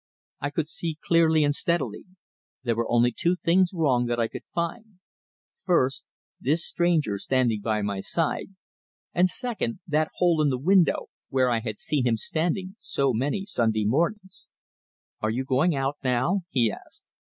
I 0.39 0.49
could 0.49 0.67
see 0.67 0.97
clearly 0.99 1.43
and 1.43 1.53
steadily; 1.53 2.05
there 2.63 2.75
were 2.75 2.89
only 2.89 3.11
two 3.11 3.35
things 3.35 3.69
wrong 3.71 4.07
that 4.07 4.19
I 4.19 4.27
could 4.27 4.41
find 4.51 4.95
first, 5.63 6.05
this 6.39 6.65
stranger 6.65 7.19
standing 7.19 7.61
by 7.61 7.83
my 7.83 7.99
side, 7.99 8.47
and 9.13 9.29
second, 9.29 9.79
that 9.85 10.09
hole 10.15 10.41
in 10.41 10.49
the 10.49 10.57
window, 10.57 11.09
where 11.29 11.51
I 11.51 11.59
had 11.59 11.77
seen 11.77 12.07
him 12.07 12.17
standing 12.17 12.73
so 12.79 13.13
many 13.13 13.45
Sunday 13.45 13.85
mornings! 13.85 14.49
"Are 15.19 15.29
you 15.29 15.45
going 15.45 15.75
out 15.75 15.97
now?" 16.03 16.45
he 16.49 16.71
asked. 16.71 17.03